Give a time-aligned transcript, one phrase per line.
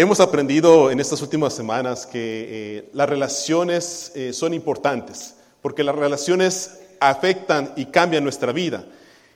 [0.00, 5.96] Hemos aprendido en estas últimas semanas que eh, las relaciones eh, son importantes, porque las
[5.96, 8.84] relaciones afectan y cambian nuestra vida.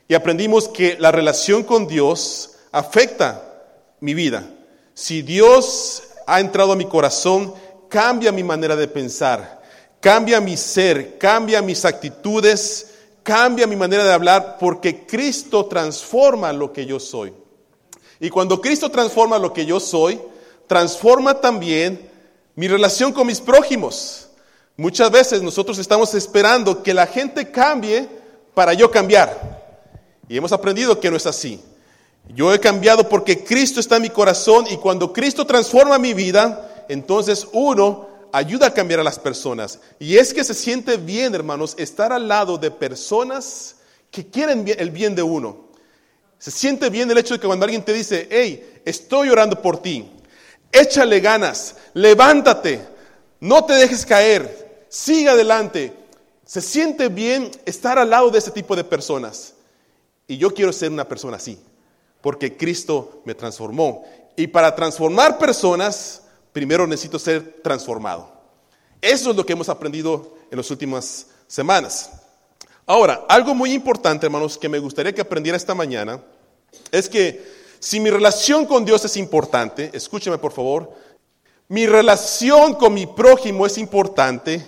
[0.07, 3.43] Y aprendimos que la relación con Dios afecta
[3.99, 4.49] mi vida.
[4.93, 7.53] Si Dios ha entrado a mi corazón,
[7.89, 9.61] cambia mi manera de pensar,
[9.99, 16.71] cambia mi ser, cambia mis actitudes, cambia mi manera de hablar, porque Cristo transforma lo
[16.71, 17.33] que yo soy.
[18.21, 20.21] Y cuando Cristo transforma lo que yo soy,
[20.67, 22.09] transforma también
[22.55, 24.29] mi relación con mis prójimos.
[24.75, 28.07] Muchas veces nosotros estamos esperando que la gente cambie
[28.53, 29.61] para yo cambiar.
[30.27, 31.61] Y hemos aprendido que no es así.
[32.29, 36.85] Yo he cambiado porque Cristo está en mi corazón y cuando Cristo transforma mi vida,
[36.89, 39.79] entonces uno ayuda a cambiar a las personas.
[39.99, 43.75] Y es que se siente bien, hermanos, estar al lado de personas
[44.09, 45.67] que quieren el bien de uno.
[46.39, 49.81] Se siente bien el hecho de que cuando alguien te dice, hey, estoy orando por
[49.81, 50.09] ti,
[50.73, 52.85] échale ganas, levántate,
[53.39, 55.93] no te dejes caer, sigue adelante.
[56.45, 59.53] Se siente bien estar al lado de ese tipo de personas.
[60.27, 61.57] Y yo quiero ser una persona así,
[62.21, 64.03] porque Cristo me transformó.
[64.35, 68.31] Y para transformar personas, primero necesito ser transformado.
[69.01, 72.09] Eso es lo que hemos aprendido en las últimas semanas.
[72.85, 76.21] Ahora, algo muy importante, hermanos, que me gustaría que aprendiera esta mañana,
[76.91, 80.93] es que si mi relación con Dios es importante, escúcheme por favor,
[81.67, 84.65] mi relación con mi prójimo es importante,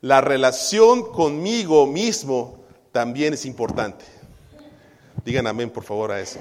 [0.00, 2.60] la relación conmigo mismo
[2.92, 4.04] también es importante.
[5.24, 6.38] Digan amén por favor a eso.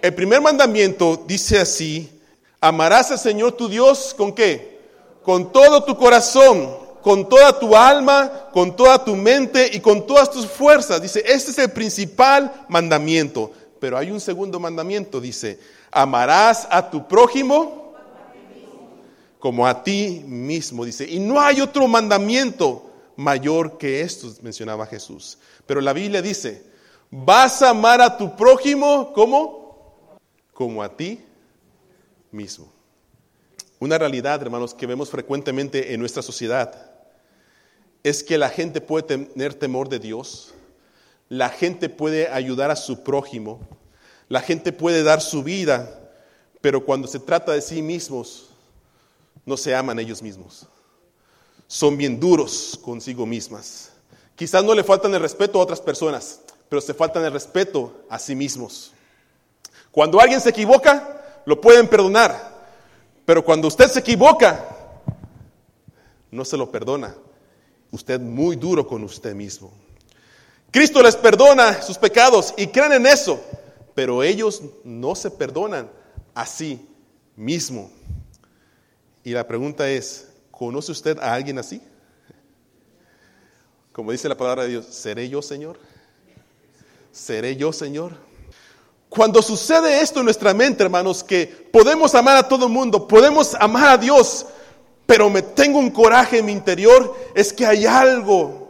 [0.00, 2.18] El primer mandamiento dice así,
[2.58, 4.80] amarás al Señor tu Dios con qué?
[5.22, 10.30] Con todo tu corazón, con toda tu alma, con toda tu mente y con todas
[10.30, 11.02] tus fuerzas.
[11.02, 13.52] Dice, este es el principal mandamiento.
[13.80, 15.58] Pero hay un segundo mandamiento, dice,
[15.90, 17.94] amarás a tu prójimo
[19.38, 21.06] como a ti mismo, dice.
[21.08, 25.38] Y no hay otro mandamiento mayor que estos, mencionaba Jesús.
[25.66, 26.64] Pero la Biblia dice,
[27.10, 29.66] vas a amar a tu prójimo como
[30.56, 31.20] como a ti
[32.30, 32.72] mismo.
[33.78, 36.90] Una realidad, hermanos, que vemos frecuentemente en nuestra sociedad
[38.02, 40.54] es que la gente puede tener temor de Dios,
[41.28, 43.60] la gente puede ayudar a su prójimo,
[44.28, 46.00] la gente puede dar su vida,
[46.60, 48.50] pero cuando se trata de sí mismos,
[49.44, 50.66] no se aman ellos mismos.
[51.68, 53.90] Son bien duros consigo mismas.
[54.34, 58.18] Quizás no le faltan el respeto a otras personas, pero se faltan el respeto a
[58.18, 58.92] sí mismos.
[59.90, 62.54] Cuando alguien se equivoca, lo pueden perdonar,
[63.24, 64.64] pero cuando usted se equivoca,
[66.30, 67.14] no se lo perdona.
[67.90, 69.72] Usted muy duro con usted mismo.
[70.76, 73.40] Cristo les perdona sus pecados y creen en eso,
[73.94, 75.90] pero ellos no se perdonan
[76.34, 76.86] a sí
[77.34, 77.90] mismo.
[79.24, 81.80] Y la pregunta es, ¿conoce usted a alguien así?
[83.90, 85.78] Como dice la palabra de Dios, ¿seré yo, Señor?
[87.10, 88.12] ¿Seré yo, Señor?
[89.08, 93.54] Cuando sucede esto en nuestra mente, hermanos, que podemos amar a todo el mundo, podemos
[93.54, 94.44] amar a Dios,
[95.06, 98.65] pero me tengo un coraje en mi interior, es que hay algo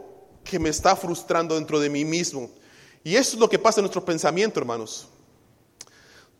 [0.47, 2.49] que me está frustrando dentro de mí mismo.
[3.03, 5.07] Y eso es lo que pasa en nuestro pensamiento, hermanos.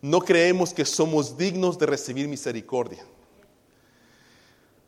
[0.02, 3.06] No creemos que somos dignos de recibir misericordia.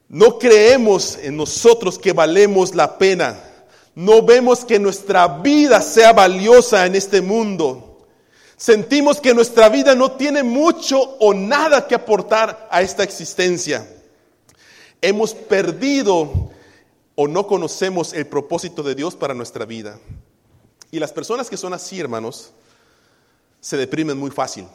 [0.07, 3.39] No creemos en nosotros que valemos la pena.
[3.95, 8.07] No vemos que nuestra vida sea valiosa en este mundo.
[8.57, 13.87] Sentimos que nuestra vida no tiene mucho o nada que aportar a esta existencia.
[15.01, 16.49] Hemos perdido
[17.21, 19.99] o no conocemos el propósito de Dios para nuestra vida.
[20.89, 22.51] Y las personas que son así, hermanos,
[23.59, 24.65] se deprimen muy fácil.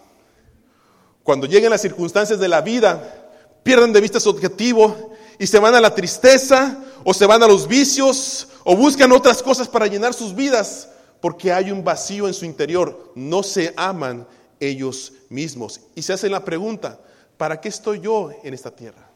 [1.22, 3.32] Cuando lleguen las circunstancias de la vida,
[3.62, 7.48] pierden de vista su objetivo y se van a la tristeza o se van a
[7.48, 10.90] los vicios o buscan otras cosas para llenar sus vidas
[11.22, 13.10] porque hay un vacío en su interior.
[13.14, 14.28] No se aman
[14.60, 15.80] ellos mismos.
[15.94, 17.00] Y se hacen la pregunta,
[17.38, 19.08] ¿para qué estoy yo en esta tierra?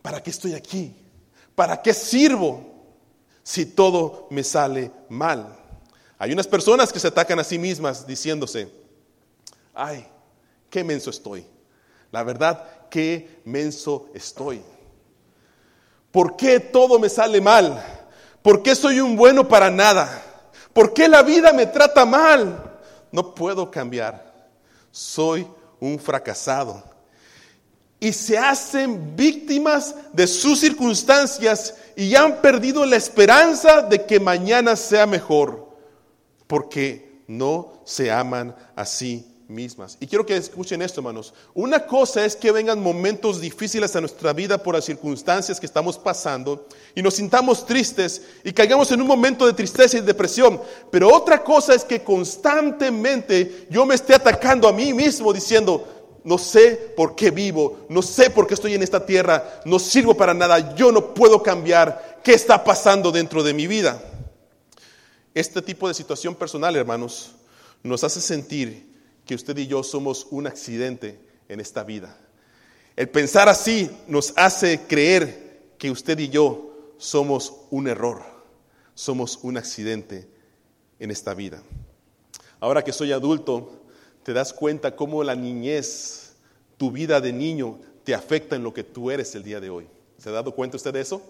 [0.00, 0.96] ¿Para qué estoy aquí?
[1.58, 2.62] ¿Para qué sirvo
[3.42, 5.56] si todo me sale mal?
[6.16, 8.72] Hay unas personas que se atacan a sí mismas diciéndose,
[9.74, 10.06] ay,
[10.70, 11.44] qué menso estoy.
[12.12, 14.62] La verdad, qué menso estoy.
[16.12, 17.84] ¿Por qué todo me sale mal?
[18.40, 20.22] ¿Por qué soy un bueno para nada?
[20.72, 22.78] ¿Por qué la vida me trata mal?
[23.10, 24.32] No puedo cambiar.
[24.92, 25.44] Soy
[25.80, 26.84] un fracasado
[28.00, 34.76] y se hacen víctimas de sus circunstancias y han perdido la esperanza de que mañana
[34.76, 35.68] sea mejor,
[36.46, 39.96] porque no se aman a sí mismas.
[39.98, 41.32] Y quiero que escuchen esto, hermanos.
[41.54, 45.98] Una cosa es que vengan momentos difíciles a nuestra vida por las circunstancias que estamos
[45.98, 50.60] pasando y nos sintamos tristes y caigamos en un momento de tristeza y depresión.
[50.90, 55.97] Pero otra cosa es que constantemente yo me esté atacando a mí mismo diciendo,
[56.28, 60.14] no sé por qué vivo, no sé por qué estoy en esta tierra, no sirvo
[60.14, 62.20] para nada, yo no puedo cambiar.
[62.22, 63.98] ¿Qué está pasando dentro de mi vida?
[65.32, 67.30] Este tipo de situación personal, hermanos,
[67.82, 68.94] nos hace sentir
[69.24, 72.14] que usted y yo somos un accidente en esta vida.
[72.94, 78.20] El pensar así nos hace creer que usted y yo somos un error,
[78.92, 80.28] somos un accidente
[80.98, 81.62] en esta vida.
[82.60, 83.77] Ahora que soy adulto,
[84.28, 86.34] te das cuenta cómo la niñez,
[86.76, 89.88] tu vida de niño, te afecta en lo que tú eres el día de hoy.
[90.18, 91.22] ¿Se ha dado cuenta usted de eso?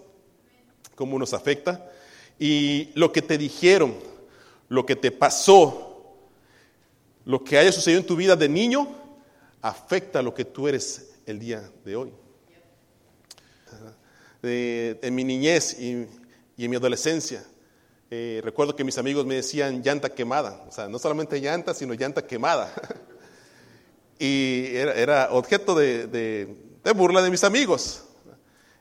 [0.97, 1.93] ¿Cómo nos afecta?
[2.41, 3.95] Y lo que te dijeron,
[4.69, 6.17] lo que te pasó,
[7.25, 8.89] lo que haya sucedido en tu vida de niño
[9.62, 12.12] afecta lo que tú eres el día de hoy.
[14.43, 16.05] en mi niñez y,
[16.59, 17.45] en mi adolescencia,
[18.10, 21.93] eh, recuerdo que mis amigos me decían llanta quemada, o sea, no solamente llanta, sino
[21.93, 22.72] llanta quemada.
[24.19, 26.56] y era, objeto de,
[26.96, 28.05] burla de mis amigos.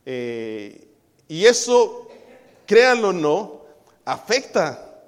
[0.06, 0.88] Eh,
[1.28, 2.08] y eso,
[2.66, 3.66] créanlo o no,
[4.06, 5.02] afecta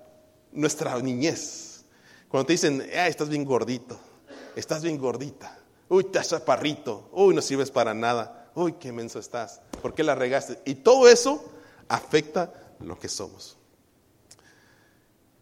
[0.51, 1.86] nuestra niñez.
[2.27, 3.98] Cuando te dicen, estás bien gordito,
[4.56, 5.57] estás bien gordita,
[5.88, 10.13] uy, estás chaparrito, uy, no sirves para nada, uy, qué menso estás, ¿por qué la
[10.13, 10.60] regaste?
[10.65, 11.44] Y todo eso
[11.88, 13.59] afecta lo que somos.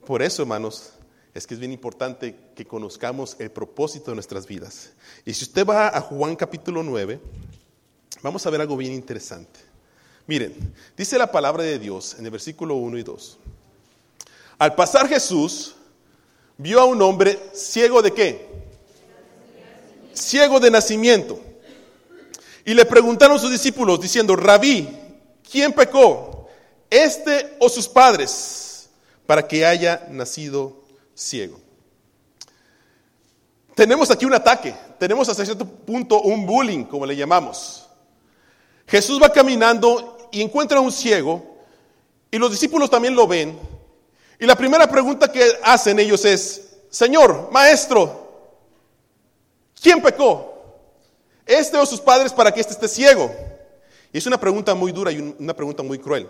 [0.07, 0.92] Por eso, hermanos,
[1.33, 4.92] es que es bien importante que conozcamos el propósito de nuestras vidas.
[5.25, 7.19] Y si usted va a Juan capítulo 9,
[8.21, 9.59] vamos a ver algo bien interesante.
[10.25, 13.38] Miren, dice la palabra de Dios en el versículo 1 y 2.
[14.59, 15.75] Al pasar Jesús
[16.57, 18.48] vio a un hombre ciego de qué?
[20.13, 21.38] Ciego de nacimiento.
[22.63, 24.88] Y le preguntaron sus discípulos diciendo, rabí,
[25.51, 26.48] ¿quién pecó?
[26.89, 28.67] ¿Este o sus padres?
[29.27, 30.81] Para que haya nacido
[31.13, 31.59] ciego.
[33.75, 37.88] Tenemos aquí un ataque, tenemos hasta cierto punto un bullying, como le llamamos.
[38.88, 41.57] Jesús va caminando y encuentra a un ciego
[42.31, 43.56] y los discípulos también lo ven
[44.39, 48.53] y la primera pregunta que hacen ellos es, Señor, maestro,
[49.81, 50.53] ¿quién pecó?
[51.45, 53.33] ¿Este o sus padres para que éste esté ciego?
[54.13, 56.27] Y es una pregunta muy dura y una pregunta muy cruel.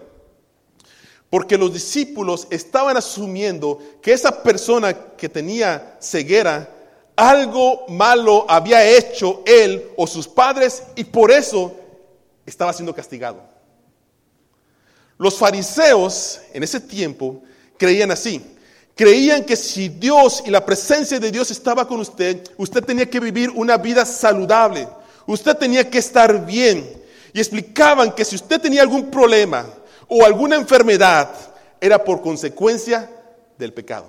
[1.29, 6.69] Porque los discípulos estaban asumiendo que esa persona que tenía ceguera,
[7.15, 11.75] algo malo había hecho él o sus padres y por eso
[12.45, 13.41] estaba siendo castigado.
[15.17, 17.41] Los fariseos en ese tiempo
[17.77, 18.41] creían así.
[18.95, 23.19] Creían que si Dios y la presencia de Dios estaba con usted, usted tenía que
[23.19, 24.87] vivir una vida saludable.
[25.25, 27.03] Usted tenía que estar bien.
[27.33, 29.67] Y explicaban que si usted tenía algún problema
[30.07, 31.29] o alguna enfermedad,
[31.79, 33.09] era por consecuencia
[33.57, 34.07] del pecado.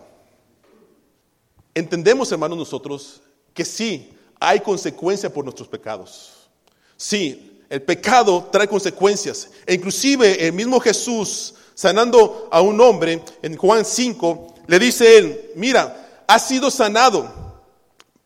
[1.75, 3.21] Entendemos, hermanos, nosotros
[3.53, 6.49] que sí hay consecuencia por nuestros pecados.
[6.97, 9.51] Sí, el pecado trae consecuencias.
[9.67, 15.51] E inclusive el mismo Jesús sanando a un hombre, en Juan 5, le dice él,
[15.55, 17.33] mira, has sido sanado,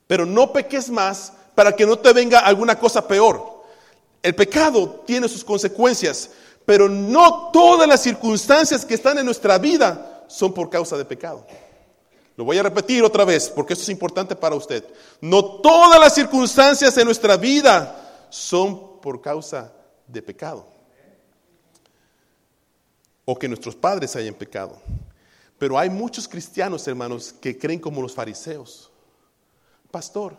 [0.07, 3.63] pero no peques más para que no te venga alguna cosa peor.
[4.23, 6.31] El pecado tiene sus consecuencias,
[6.65, 11.47] pero no todas las circunstancias que están en nuestra vida son por causa de pecado.
[12.37, 14.85] Lo voy a repetir otra vez porque esto es importante para usted.
[15.21, 19.73] No todas las circunstancias en nuestra vida son por causa
[20.07, 20.67] de pecado
[23.25, 24.81] o que nuestros padres hayan pecado.
[25.59, 28.91] Pero hay muchos cristianos, hermanos, que creen como los fariseos.
[29.91, 30.37] Pastor,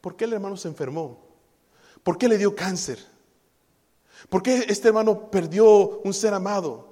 [0.00, 1.18] ¿por qué el hermano se enfermó?
[2.02, 2.98] ¿Por qué le dio cáncer?
[4.28, 6.88] ¿Por qué este hermano perdió un ser amado?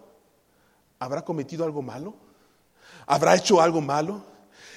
[0.99, 2.15] ¿Habrá cometido algo malo?
[3.07, 4.23] ¿Habrá hecho algo malo?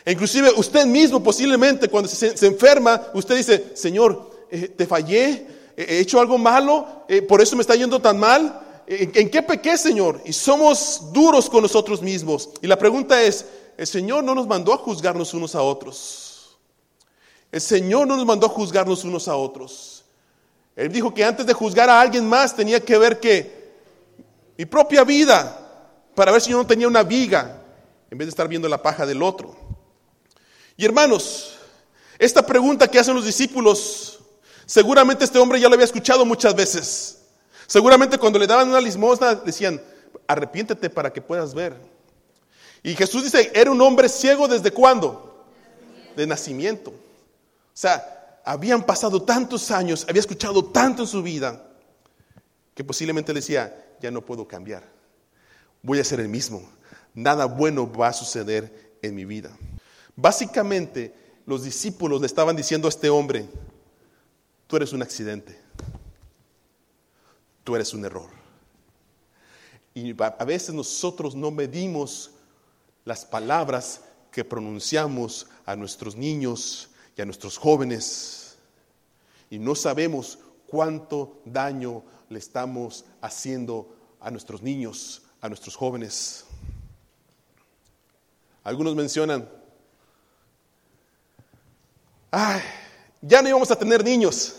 [0.06, 6.00] E inclusive usted mismo posiblemente cuando se, enferma, usted dice, Señor, eh, te fallé, he
[6.00, 8.66] hecho algo malo, eh, por eso me está yendo tan mal.
[8.92, 10.20] ¿En qué pequé, Señor?
[10.26, 12.50] Y somos duros con nosotros mismos.
[12.60, 13.46] Y la pregunta es,
[13.78, 16.58] el Señor no nos mandó a juzgarnos unos a otros.
[17.52, 19.99] El Señor no nos mandó a juzgarnos unos a otros.
[20.80, 23.74] Él dijo que antes de juzgar a alguien más tenía que ver que
[24.58, 25.58] mi propia vida,
[26.16, 27.62] para ver si yo no tenía una viga,
[28.10, 29.58] en vez de estar viendo la paja del otro.
[30.78, 31.58] Y hermanos,
[32.18, 34.20] esta pregunta que hacen los discípulos,
[34.66, 37.24] seguramente este hombre ya lo había escuchado muchas veces.
[37.68, 39.82] Seguramente cuando le daban una limosna decían,
[40.28, 41.76] arrepiéntete para que puedas ver.
[42.84, 45.46] Y Jesús dice, era un hombre ciego desde cuándo?
[46.16, 46.94] De nacimiento.
[47.74, 48.19] sea,
[48.50, 51.70] habían pasado tantos años, había escuchado tanto en su vida,
[52.74, 54.92] que posiblemente le decía, ya no puedo cambiar,
[55.84, 56.68] voy a ser el mismo,
[57.14, 59.56] nada bueno va a suceder en mi vida.
[60.16, 61.14] Básicamente,
[61.46, 63.48] los discípulos le estaban diciendo a este hombre,
[64.66, 65.56] tú eres un accidente,
[67.64, 68.32] tú eres un error.
[69.94, 72.32] Y a veces nosotros no medimos
[73.06, 74.02] las palabras
[74.32, 78.39] que pronunciamos a nuestros niños y a nuestros jóvenes
[79.50, 86.46] y no sabemos cuánto daño le estamos haciendo a nuestros niños, a nuestros jóvenes.
[88.64, 89.50] Algunos mencionan,
[92.30, 92.62] ay,
[93.22, 94.56] ya no íbamos a tener niños,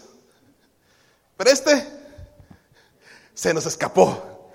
[1.37, 1.87] pero este
[3.35, 4.52] se nos escapó.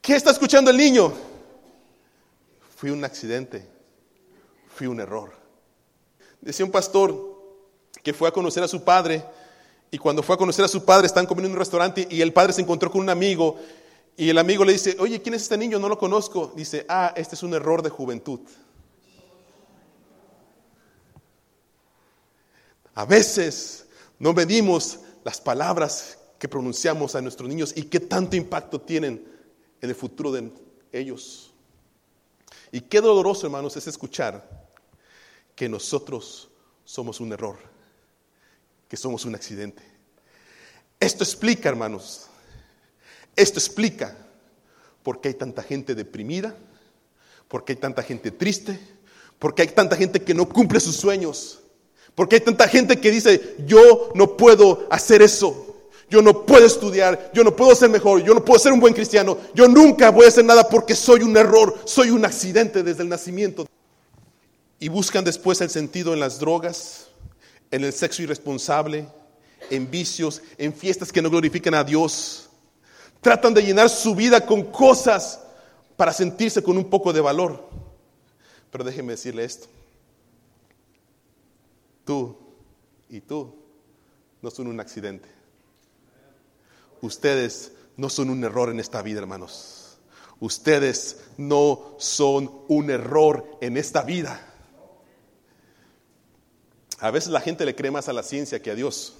[0.00, 1.12] ¿Qué está escuchando el niño?
[2.76, 3.66] Fui un accidente,
[4.68, 5.32] fui un error.
[6.40, 7.35] Decía un pastor
[8.06, 9.24] que fue a conocer a su padre
[9.90, 12.32] y cuando fue a conocer a su padre están comiendo en un restaurante y el
[12.32, 13.58] padre se encontró con un amigo
[14.16, 15.80] y el amigo le dice, oye, ¿quién es este niño?
[15.80, 16.52] No lo conozco.
[16.54, 18.38] Dice, ah, este es un error de juventud.
[22.94, 23.88] A veces
[24.20, 29.26] no medimos las palabras que pronunciamos a nuestros niños y qué tanto impacto tienen
[29.80, 30.52] en el futuro de
[30.92, 31.52] ellos.
[32.70, 34.68] Y qué doloroso, hermanos, es escuchar
[35.56, 36.50] que nosotros
[36.84, 37.74] somos un error,
[38.88, 39.82] que somos un accidente.
[41.00, 42.26] Esto explica, hermanos,
[43.34, 44.16] esto explica
[45.02, 46.56] por qué hay tanta gente deprimida,
[47.48, 48.78] por qué hay tanta gente triste,
[49.38, 51.60] por qué hay tanta gente que no cumple sus sueños,
[52.14, 55.64] por qué hay tanta gente que dice, yo no puedo hacer eso.
[56.08, 58.94] Yo no puedo estudiar, yo no puedo ser mejor, yo no puedo ser un buen
[58.94, 63.02] cristiano, yo nunca voy a hacer nada porque soy un error, soy un accidente desde
[63.02, 63.66] el nacimiento.
[64.78, 67.08] Y buscan después el sentido en las drogas,
[67.70, 69.08] en el sexo irresponsable,
[69.70, 72.48] en vicios, en fiestas que no glorifican a Dios.
[73.20, 75.40] Tratan de llenar su vida con cosas
[75.96, 77.68] para sentirse con un poco de valor.
[78.70, 79.66] Pero déjeme decirle esto.
[82.04, 82.36] Tú
[83.08, 83.54] y tú
[84.42, 85.28] no son un accidente.
[87.00, 89.98] Ustedes no son un error en esta vida, hermanos.
[90.38, 94.40] Ustedes no son un error en esta vida.
[96.98, 99.14] A veces la gente le cree más a la ciencia que a Dios.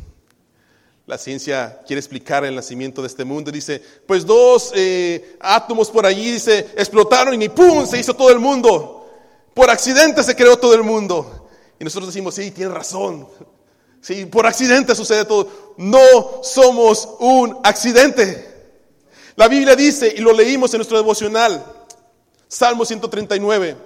[1.06, 3.52] La ciencia quiere explicar el nacimiento de este mundo.
[3.52, 7.86] Dice, pues dos eh, átomos por allí, dice, explotaron y ¡pum!
[7.86, 9.08] se hizo todo el mundo.
[9.54, 11.48] Por accidente se creó todo el mundo.
[11.78, 13.28] Y nosotros decimos, sí, tiene razón.
[14.00, 15.74] Sí, por accidente sucede todo.
[15.76, 18.54] No somos un accidente.
[19.36, 21.64] La Biblia dice, y lo leímos en nuestro devocional,
[22.48, 23.76] Salmo 139,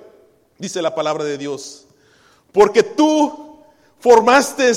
[0.59, 1.87] dice la palabra de Dios,
[2.53, 3.50] porque tú
[4.01, 4.73] formaste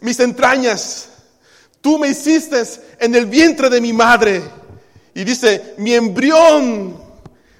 [0.00, 1.08] mis entrañas,
[1.80, 2.62] tú me hiciste
[2.98, 4.42] en el vientre de mi madre.
[5.14, 6.96] Y dice, mi embrión,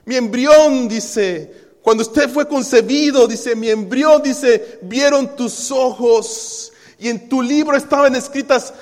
[0.04, 7.08] mi embrión, dice, cuando usted fue concebido, dice, mi embrión, dice, vieron tus ojos y
[7.08, 8.72] en tu libro estaban escritas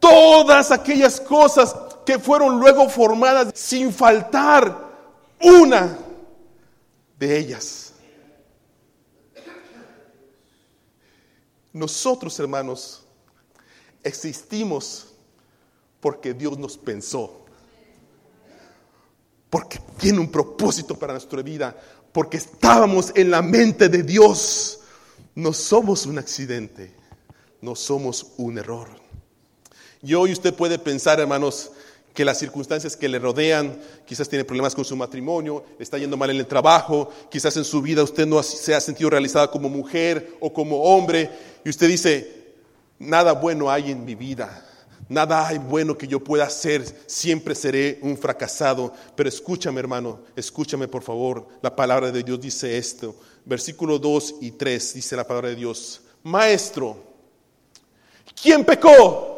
[0.00, 1.74] todas aquellas cosas
[2.04, 4.76] que fueron luego formadas sin faltar
[5.40, 5.96] una
[7.18, 7.93] de ellas.
[11.74, 13.02] Nosotros, hermanos,
[14.02, 15.08] existimos
[16.00, 17.44] porque Dios nos pensó,
[19.50, 21.76] porque tiene un propósito para nuestra vida,
[22.12, 24.80] porque estábamos en la mente de Dios.
[25.34, 27.04] No somos un accidente
[27.64, 28.88] no somos un error.
[30.02, 31.72] Y hoy usted puede pensar, hermanos,
[32.14, 36.30] que las circunstancias que le rodean, quizás tiene problemas con su matrimonio, está yendo mal
[36.30, 40.36] en el trabajo, quizás en su vida usted no se ha sentido realizada como mujer
[40.40, 41.28] o como hombre,
[41.64, 42.54] y usted dice,
[42.98, 44.64] nada bueno hay en mi vida,
[45.08, 48.94] nada hay bueno que yo pueda hacer, siempre seré un fracasado.
[49.16, 54.52] Pero escúchame, hermano, escúchame por favor, la palabra de Dios dice esto, versículo 2 y
[54.52, 57.14] 3 dice la palabra de Dios, maestro,
[58.40, 59.33] ¿Quién pecó?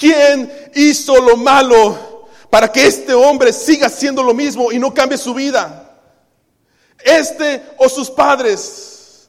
[0.00, 5.18] ¿Quién hizo lo malo para que este hombre siga haciendo lo mismo y no cambie
[5.18, 5.94] su vida?
[7.04, 9.28] ¿Este o sus padres?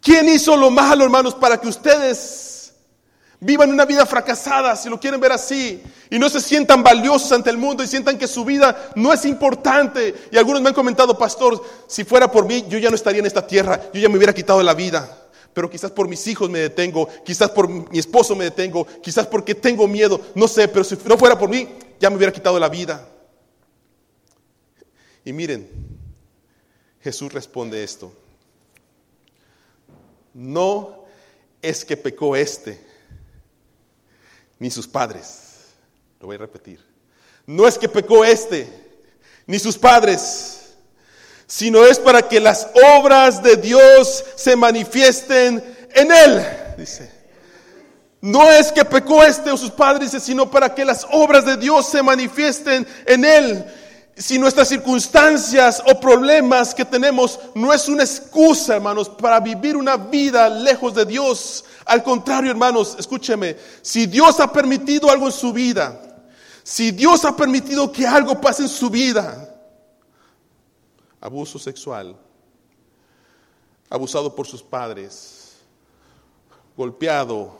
[0.00, 2.72] ¿Quién hizo lo malo, hermanos, para que ustedes
[3.40, 7.50] vivan una vida fracasada, si lo quieren ver así, y no se sientan valiosos ante
[7.50, 10.28] el mundo y sientan que su vida no es importante?
[10.30, 13.26] Y algunos me han comentado, pastor, si fuera por mí, yo ya no estaría en
[13.26, 15.23] esta tierra, yo ya me hubiera quitado la vida
[15.54, 19.54] pero quizás por mis hijos me detengo, quizás por mi esposo me detengo, quizás porque
[19.54, 21.68] tengo miedo, no sé, pero si no fuera por mí,
[22.00, 23.08] ya me hubiera quitado la vida.
[25.24, 25.70] Y miren,
[27.00, 28.12] Jesús responde esto.
[30.34, 31.04] no
[31.62, 32.78] es que pecó este,
[34.58, 35.72] ni sus padres.
[36.20, 36.84] Lo voy a repetir.
[37.46, 38.68] No es que pecó este,
[39.46, 40.53] ni sus padres,
[41.46, 45.62] sino es para que las obras de Dios se manifiesten
[45.94, 46.46] en él,
[46.76, 47.10] dice.
[48.20, 51.86] No es que pecó este o sus padres, sino para que las obras de Dios
[51.86, 53.64] se manifiesten en él.
[54.16, 59.98] Si nuestras circunstancias o problemas que tenemos no es una excusa, hermanos, para vivir una
[59.98, 61.66] vida lejos de Dios.
[61.84, 66.00] Al contrario, hermanos, escúcheme, si Dios ha permitido algo en su vida,
[66.62, 69.53] si Dios ha permitido que algo pase en su vida,
[71.24, 72.14] abuso sexual,
[73.88, 75.54] abusado por sus padres,
[76.76, 77.56] golpeado,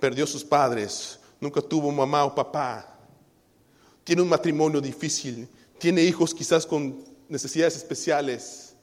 [0.00, 2.98] perdió sus padres, nunca tuvo mamá o papá,
[4.04, 5.46] tiene un matrimonio difícil,
[5.78, 8.74] tiene hijos quizás con necesidades especiales,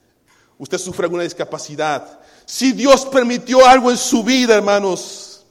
[0.60, 2.20] usted sufre alguna discapacidad.
[2.46, 5.44] Si Dios permitió algo en su vida, hermanos,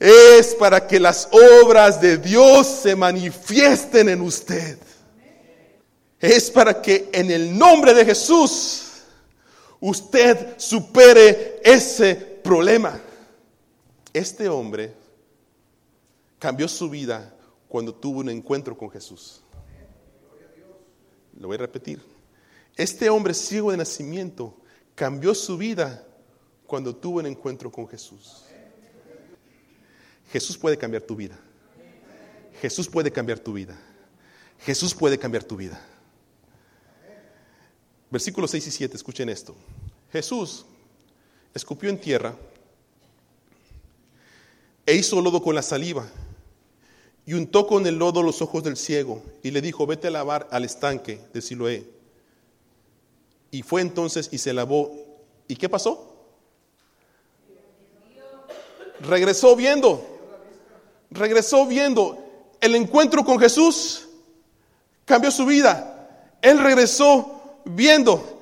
[0.00, 1.28] es para que las
[1.62, 4.80] obras de Dios se manifiesten en usted.
[6.20, 8.86] Es para que en el nombre de Jesús
[9.80, 13.00] usted supere ese problema.
[14.12, 14.94] Este hombre
[16.38, 17.34] cambió su vida
[17.68, 19.42] cuando tuvo un encuentro con Jesús.
[21.38, 22.00] Lo voy a repetir.
[22.76, 24.54] Este hombre ciego de nacimiento
[24.94, 26.06] cambió su vida
[26.66, 28.44] cuando tuvo un encuentro con Jesús.
[30.30, 31.38] Jesús puede cambiar tu vida.
[32.60, 33.78] Jesús puede cambiar tu vida.
[34.60, 35.80] Jesús puede cambiar tu vida.
[38.10, 39.54] Versículos 6 y 7, escuchen esto.
[40.12, 40.64] Jesús
[41.54, 42.36] escupió en tierra
[44.84, 46.08] e hizo lodo con la saliva
[47.24, 50.46] y untó con el lodo los ojos del ciego y le dijo, vete a lavar
[50.52, 51.84] al estanque de Siloé.
[53.50, 54.92] Y fue entonces y se lavó.
[55.48, 56.14] ¿Y qué pasó?
[59.00, 60.04] Regresó viendo.
[61.10, 62.18] Regresó viendo.
[62.60, 64.06] El encuentro con Jesús
[65.04, 66.32] cambió su vida.
[66.42, 67.35] Él regresó
[67.66, 68.40] viendo.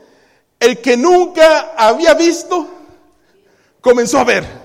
[0.61, 2.69] El que nunca había visto,
[3.81, 4.65] comenzó a ver.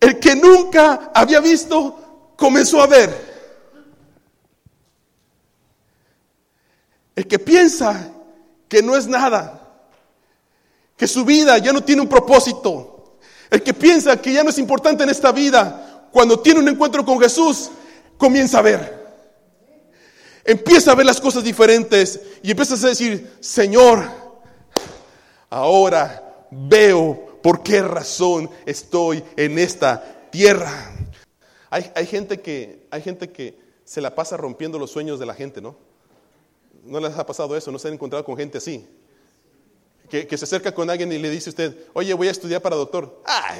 [0.00, 3.32] El que nunca había visto comenzó a ver.
[7.14, 8.10] El que piensa
[8.68, 9.60] que no es nada,
[10.96, 13.18] que su vida ya no tiene un propósito,
[13.50, 17.04] el que piensa que ya no es importante en esta vida, cuando tiene un encuentro
[17.04, 17.70] con Jesús,
[18.16, 19.01] comienza a ver.
[20.44, 24.04] Empieza a ver las cosas diferentes y empiezas a decir, Señor,
[25.50, 30.70] ahora veo ¿Por qué razón estoy en esta tierra?
[31.70, 35.60] Hay, gente que, hay gente que se la pasa rompiendo los sueños de la gente,
[35.60, 35.74] ¿no?
[36.84, 37.72] ¿No les ha pasado eso?
[37.72, 38.86] ¿No se han encontrado con gente así?
[40.08, 42.76] Que, se acerca con alguien y le dice a usted, oye, voy a estudiar para
[42.76, 43.22] doctor.
[43.24, 43.56] Ah,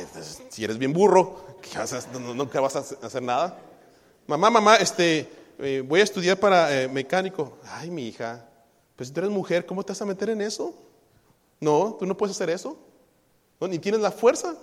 [0.50, 1.58] si eres bien burro,
[2.34, 3.58] nunca vas a hacer nada.
[4.26, 5.28] Mamá, mamá, este,
[5.62, 7.59] eh, voy a estudiar para eh, mecánico.
[7.64, 8.44] Ay, mi hija,
[8.96, 10.75] pues si tú eres mujer, ¿cómo te vas a meter en eso?
[11.61, 12.77] No, tú no puedes hacer eso.
[13.61, 14.57] Ni tienes la fuerza.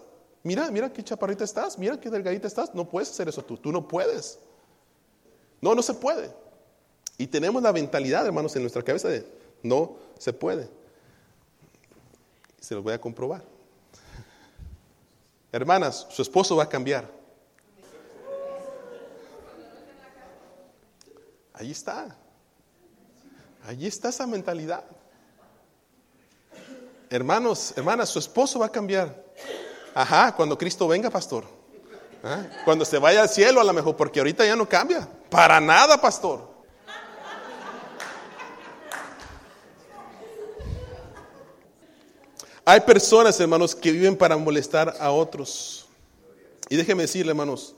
[0.44, 2.76] Mira, mira qué chaparrita estás, mira qué delgadita estás.
[2.76, 4.40] No puedes hacer eso tú, tú no puedes.
[5.62, 6.30] No, no se puede.
[7.18, 9.26] Y tenemos la mentalidad, hermanos, en nuestra cabeza de
[9.64, 10.70] no se puede.
[12.60, 13.44] Se los voy a comprobar.
[15.52, 17.18] Hermanas, su esposo va a cambiar.
[21.60, 22.15] Ahí está.
[23.67, 24.86] Allí está esa mentalidad.
[27.10, 29.26] Hermanos, hermanas, su esposo va a cambiar.
[29.93, 31.43] Ajá, cuando Cristo venga, pastor.
[32.24, 32.45] ¿Ah?
[32.63, 35.08] Cuando se vaya al cielo a lo mejor, porque ahorita ya no cambia.
[35.30, 36.48] Para nada, pastor.
[42.63, 45.88] Hay personas, hermanos, que viven para molestar a otros.
[46.69, 47.76] Y déjeme decirle, hermanos,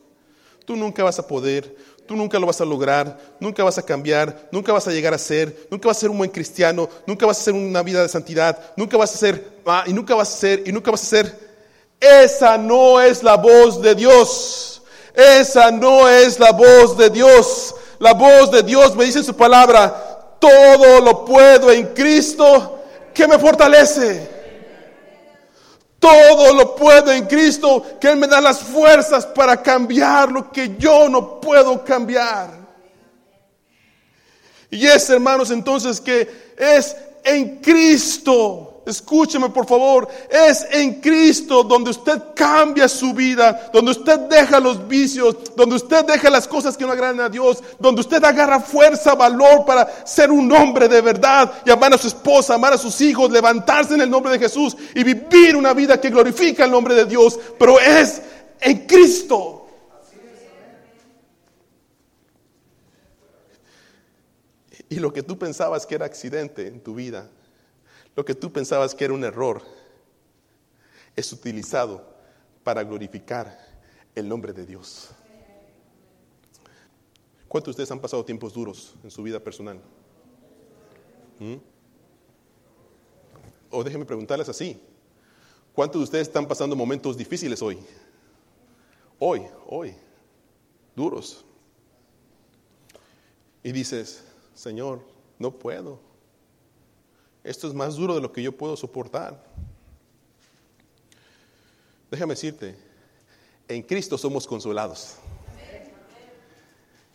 [0.65, 1.76] tú nunca vas a poder,
[2.08, 5.18] Tú nunca lo vas a lograr, nunca vas a cambiar, nunca vas a llegar a
[5.18, 8.10] ser, nunca vas a ser un buen cristiano, nunca vas a hacer una vida de
[8.10, 11.06] santidad, nunca vas a ser, ah, y nunca vas a ser, y nunca vas a
[11.06, 11.52] ser.
[12.00, 14.82] Esa no es la voz de Dios.
[15.14, 17.76] Esa no es la voz de Dios.
[18.00, 22.80] La voz de Dios me dice en su palabra, todo lo puedo en Cristo
[23.14, 24.31] que me fortalece.
[26.02, 30.76] Todo lo puedo en Cristo, que Él me da las fuerzas para cambiar lo que
[30.80, 32.50] yo no puedo cambiar.
[34.72, 41.91] Y es, hermanos, entonces que es en Cristo escúcheme por favor, es en Cristo donde
[41.91, 46.86] usted cambia su vida, donde usted deja los vicios, donde usted deja las cosas que
[46.86, 51.52] no agradan a Dios, donde usted agarra fuerza, valor para ser un hombre de verdad
[51.65, 54.76] y amar a su esposa, amar a sus hijos, levantarse en el nombre de Jesús
[54.96, 58.22] y vivir una vida que glorifica el nombre de Dios, pero es
[58.60, 59.58] en Cristo.
[64.89, 67.30] Y lo que tú pensabas que era accidente en tu vida,
[68.15, 69.62] lo que tú pensabas que era un error,
[71.15, 72.06] es utilizado
[72.63, 73.58] para glorificar
[74.15, 75.10] el nombre de Dios.
[77.47, 79.82] ¿Cuántos de ustedes han pasado tiempos duros en su vida personal?
[81.39, 81.56] ¿Mm?
[83.71, 84.82] O déjenme preguntarles así.
[85.74, 87.78] ¿Cuántos de ustedes están pasando momentos difíciles hoy?
[89.19, 89.93] Hoy, hoy,
[90.95, 91.45] duros.
[93.63, 95.02] Y dices, Señor,
[95.39, 96.00] no puedo.
[97.43, 99.43] Esto es más duro de lo que yo puedo soportar.
[102.12, 102.75] Déjame decirte,
[103.67, 105.15] en Cristo somos consolados.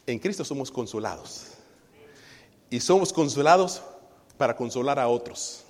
[0.07, 1.49] En Cristo somos consolados.
[2.71, 3.83] Y somos consolados
[4.37, 5.63] para consolar a otros.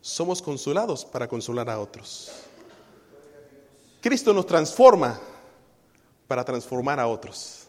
[0.00, 2.30] Somos consolados para consolar a otros.
[4.00, 5.18] Cristo nos transforma
[6.26, 7.66] para transformar a otros.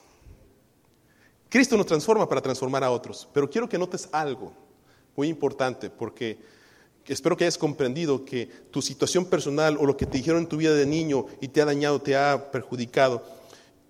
[1.48, 3.28] Cristo nos transforma para transformar a otros.
[3.34, 4.54] Pero quiero que notes algo
[5.16, 6.38] muy importante porque
[7.08, 10.58] espero que hayas comprendido que tu situación personal o lo que te dijeron en tu
[10.58, 13.24] vida de niño y te ha dañado, te ha perjudicado,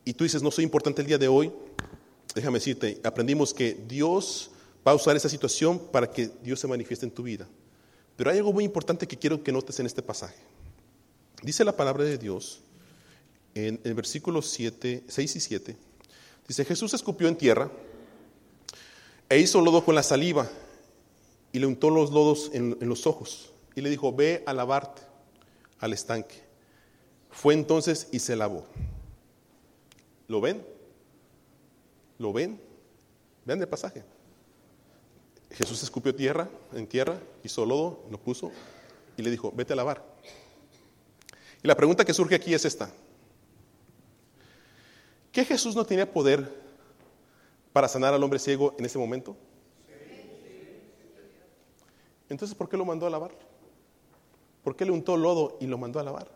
[0.05, 1.51] y tú dices, no soy importante el día de hoy,
[2.33, 4.49] déjame decirte, aprendimos que Dios
[4.87, 7.47] va a usar esa situación para que Dios se manifieste en tu vida.
[8.15, 10.39] Pero hay algo muy importante que quiero que notes en este pasaje.
[11.43, 12.61] Dice la palabra de Dios
[13.53, 15.75] en el versículo 7, 6 y 7.
[16.47, 17.69] Dice, Jesús escupió en tierra
[19.29, 20.49] e hizo lodo con la saliva
[21.51, 25.01] y le untó los lodos en, los ojos y le dijo, ve a lavarte
[25.79, 26.35] al estanque.
[27.31, 28.65] Fue entonces y se lavó.
[30.27, 30.65] ¿Lo ven?
[32.17, 32.59] ¿Lo ven?
[33.45, 34.03] Vean el pasaje.
[35.51, 38.51] Jesús escupió tierra, en tierra, hizo lodo, lo puso
[39.17, 40.03] y le dijo, vete a lavar.
[41.63, 42.91] Y la pregunta que surge aquí es esta.
[45.31, 46.61] ¿Que Jesús no tenía poder
[47.73, 49.35] para sanar al hombre ciego en ese momento?
[52.29, 53.31] Entonces, ¿por qué lo mandó a lavar?
[54.63, 56.29] ¿Por qué le untó lodo y lo mandó a lavar?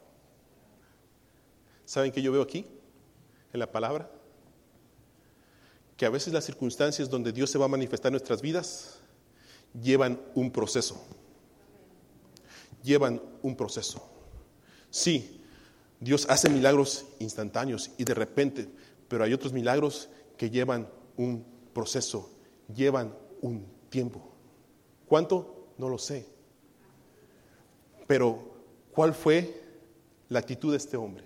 [1.86, 2.65] ¿Saben qué yo veo aquí?
[3.53, 4.10] En la palabra.
[5.95, 8.99] Que a veces las circunstancias donde Dios se va a manifestar en nuestras vidas
[9.79, 10.99] llevan un proceso.
[12.82, 14.10] Llevan un proceso.
[14.89, 15.41] Sí,
[15.99, 18.67] Dios hace milagros instantáneos y de repente,
[19.08, 22.29] pero hay otros milagros que llevan un proceso,
[22.73, 24.34] llevan un tiempo.
[25.08, 25.53] ¿Cuánto?
[25.77, 26.25] No lo sé.
[28.07, 28.39] Pero,
[28.93, 29.62] ¿cuál fue
[30.29, 31.25] la actitud de este hombre?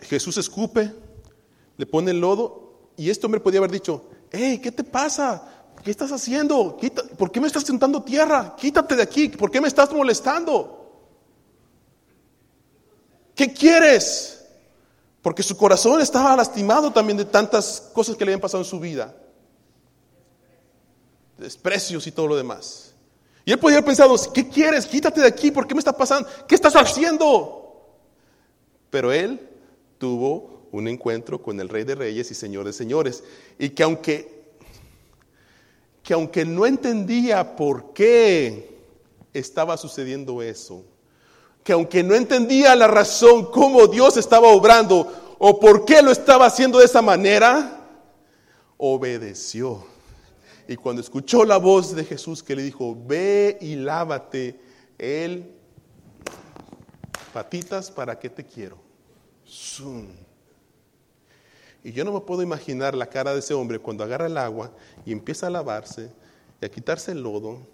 [0.00, 0.92] Jesús escupe,
[1.76, 5.66] le pone el lodo y este hombre podía haber dicho, hey, ¿qué te pasa?
[5.82, 6.76] ¿Qué estás haciendo?
[7.16, 8.56] ¿Por qué me estás sentando tierra?
[8.56, 9.28] Quítate de aquí.
[9.28, 10.74] ¿Por qué me estás molestando?
[13.34, 14.44] ¿Qué quieres?
[15.22, 18.80] Porque su corazón estaba lastimado también de tantas cosas que le habían pasado en su
[18.80, 19.14] vida.
[21.38, 22.94] Desprecios y todo lo demás.
[23.44, 24.84] Y él podía haber pensado, ¿qué quieres?
[24.84, 26.28] Quítate de aquí, ¿por qué me está pasando?
[26.46, 27.86] ¿Qué estás haciendo?
[28.90, 29.40] Pero él
[29.96, 33.24] tuvo un encuentro con el Rey de Reyes y Señor de Señores.
[33.58, 34.42] Y que aunque,
[36.02, 38.76] que aunque no entendía por qué
[39.32, 40.84] estaba sucediendo eso,
[41.64, 46.46] que aunque no entendía la razón cómo Dios estaba obrando o por qué lo estaba
[46.46, 47.86] haciendo de esa manera,
[48.76, 49.97] obedeció.
[50.68, 54.60] Y cuando escuchó la voz de Jesús que le dijo, ve y lávate,
[54.98, 55.50] él,
[57.32, 58.78] patitas, ¿para qué te quiero?
[61.82, 64.70] Y yo no me puedo imaginar la cara de ese hombre cuando agarra el agua
[65.06, 66.10] y empieza a lavarse
[66.60, 67.66] y a quitarse el lodo.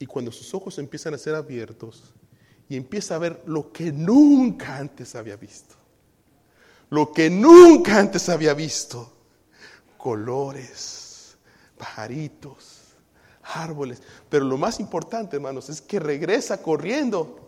[0.00, 2.12] Y cuando sus ojos empiezan a ser abiertos
[2.68, 5.76] y empieza a ver lo que nunca antes había visto.
[6.90, 9.12] Lo que nunca antes había visto.
[9.96, 11.11] Colores,
[11.82, 12.94] pajaritos,
[13.42, 14.00] árboles.
[14.28, 17.40] Pero lo más importante, hermanos, es que regresa corriendo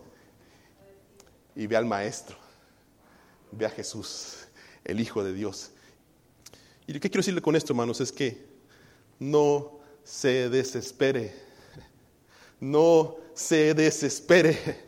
[1.55, 2.35] y ve al maestro.
[3.49, 4.39] Ve a Jesús,
[4.83, 5.71] el Hijo de Dios.
[6.85, 8.45] Y lo que quiero decirle con esto, hermanos, es que
[9.19, 11.33] no se desespere.
[12.59, 14.83] No se desespere.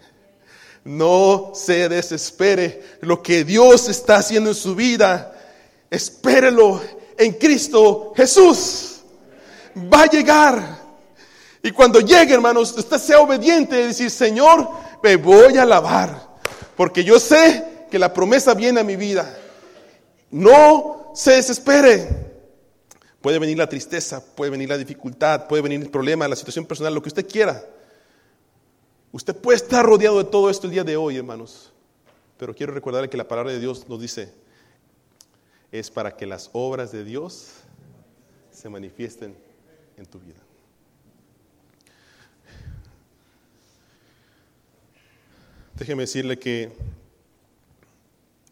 [0.83, 2.83] No se desespere.
[2.99, 5.33] Lo que Dios está haciendo en su vida,
[5.89, 6.81] espérelo
[7.17, 8.96] en Cristo Jesús.
[9.77, 10.87] Va a llegar.
[11.63, 14.69] Y cuando llegue, hermanos, usted sea obediente y decir, Señor,
[15.03, 16.37] me voy a alabar.
[16.75, 19.37] Porque yo sé que la promesa viene a mi vida.
[20.31, 22.07] No se desespere.
[23.21, 26.93] Puede venir la tristeza, puede venir la dificultad, puede venir el problema, la situación personal,
[26.93, 27.63] lo que usted quiera.
[29.11, 31.71] Usted puede estar rodeado de todo esto el día de hoy, hermanos.
[32.37, 34.31] Pero quiero recordarle que la palabra de Dios nos dice,
[35.71, 37.47] es para que las obras de Dios
[38.51, 39.35] se manifiesten
[39.97, 40.39] en tu vida.
[45.75, 46.71] Déjeme decirle que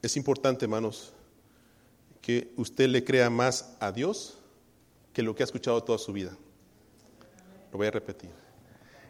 [0.01, 1.13] es importante, hermanos,
[2.21, 4.37] que usted le crea más a Dios
[5.13, 6.37] que lo que ha escuchado toda su vida.
[7.71, 8.29] Lo voy a repetir.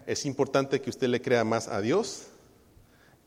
[0.05, 2.27] Es importante que usted le crea más a Dios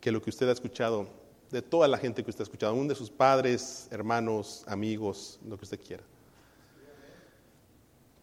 [0.01, 1.09] que lo que usted ha escuchado
[1.51, 5.57] de toda la gente que usted ha escuchado, aún de sus padres, hermanos, amigos, lo
[5.57, 6.05] que usted quiera.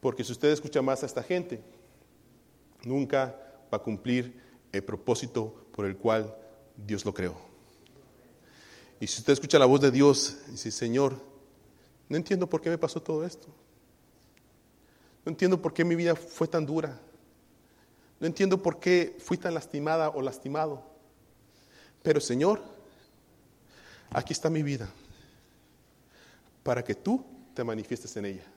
[0.06, 1.60] Porque si usted escucha más a esta gente,
[2.84, 3.36] nunca
[3.74, 4.40] va a cumplir
[4.72, 6.32] el propósito por el cual
[6.78, 7.36] Dios lo creó.
[9.00, 11.20] Y si usted escucha la voz de Dios y dice, Señor,
[12.08, 13.48] no entiendo por qué me pasó todo esto.
[15.26, 17.02] No entiendo por qué mi vida fue tan dura.
[18.20, 20.84] No entiendo por qué fui tan lastimada o lastimado.
[22.04, 22.62] Pero Señor,
[24.12, 24.88] aquí está mi vida
[26.62, 28.55] para que tú te manifiestes en ella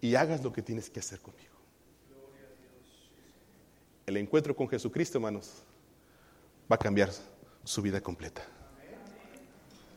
[0.00, 1.50] y hagas lo que tienes que hacer conmigo.
[4.06, 5.62] El encuentro con Jesucristo, hermanos,
[6.70, 7.10] va a cambiar
[7.64, 8.42] su vida completa.